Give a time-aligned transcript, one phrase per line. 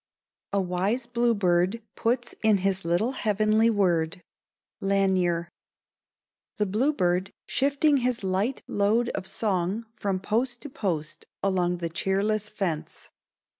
[0.57, 4.23] _A wise bluebird Puts in his little heavenly word.
[4.79, 5.47] Lanier.
[6.57, 12.49] The bluebird, shifting his light load of song From post to post along the cheerless
[12.49, 13.11] fence.